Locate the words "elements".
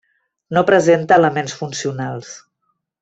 1.23-1.55